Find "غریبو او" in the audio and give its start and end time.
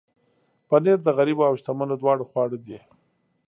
1.17-1.53